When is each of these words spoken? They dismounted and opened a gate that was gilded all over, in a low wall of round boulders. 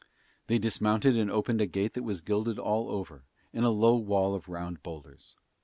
They 0.47 0.57
dismounted 0.57 1.15
and 1.15 1.29
opened 1.29 1.61
a 1.61 1.67
gate 1.67 1.93
that 1.93 2.01
was 2.01 2.21
gilded 2.21 2.57
all 2.57 2.89
over, 2.89 3.23
in 3.53 3.63
a 3.63 3.69
low 3.69 3.97
wall 3.97 4.33
of 4.33 4.49
round 4.49 4.81
boulders. 4.81 5.35